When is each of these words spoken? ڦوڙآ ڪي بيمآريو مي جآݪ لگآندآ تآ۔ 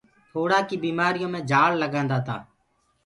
ڦوڙآ 0.31 0.59
ڪي 0.67 0.75
بيمآريو 0.83 1.27
مي 1.33 1.39
جآݪ 1.49 1.71
لگآندآ 1.81 2.17
تآ۔ 2.25 2.35